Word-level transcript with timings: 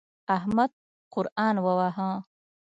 احمد 0.37 0.71
قرآن 1.15 1.55
وواهه. 1.65 2.09